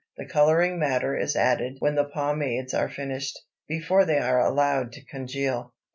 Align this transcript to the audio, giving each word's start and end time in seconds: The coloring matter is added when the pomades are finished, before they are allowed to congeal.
The 0.17 0.25
coloring 0.25 0.79
matter 0.79 1.15
is 1.15 1.35
added 1.35 1.75
when 1.77 1.93
the 1.93 2.05
pomades 2.05 2.73
are 2.73 2.89
finished, 2.89 3.39
before 3.69 4.03
they 4.03 4.17
are 4.17 4.39
allowed 4.41 4.93
to 4.93 5.05
congeal. 5.05 5.75